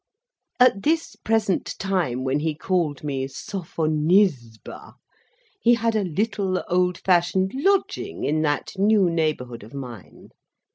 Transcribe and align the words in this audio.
At 0.59 0.81
this 0.81 1.15
present 1.15 1.75
time 1.77 2.23
when 2.23 2.39
he 2.39 2.55
called 2.55 3.03
me 3.03 3.27
"Sophonisba!" 3.27 4.95
he 5.61 5.75
had 5.75 5.95
a 5.95 6.03
little 6.03 6.63
old 6.67 6.97
fashioned 6.97 7.51
lodging 7.53 8.23
in 8.23 8.41
that 8.41 8.71
new 8.79 9.11
neighbourhood 9.11 9.61
of 9.61 9.75
mine. 9.75 10.29